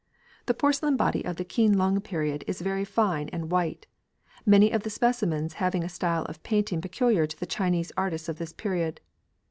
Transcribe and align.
The 0.47 0.55
porcelain 0.55 0.97
body 0.97 1.23
of 1.23 1.35
the 1.35 1.45
Keen 1.45 1.77
lung 1.77 2.01
period 2.01 2.43
is 2.47 2.61
very 2.61 2.83
fine 2.83 3.29
and 3.29 3.51
white, 3.51 3.85
many 4.47 4.71
of 4.71 4.81
the 4.81 4.89
specimens 4.89 5.53
having 5.61 5.83
a 5.83 5.89
style 5.89 6.25
of 6.25 6.41
painting 6.41 6.81
peculiar 6.81 7.27
to 7.27 7.39
the 7.39 7.45
Chinese 7.45 7.91
artists 7.95 8.27
of 8.27 8.39
this 8.39 8.51
period. 8.51 8.99